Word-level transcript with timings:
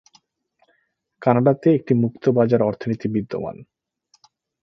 কানাডাতে 1.21 1.67
একটি 1.73 1.93
মুক্ত 1.93 2.23
বাজার 2.29 2.61
অর্থনীতি 2.61 3.07
বিদ্যমান। 3.07 3.57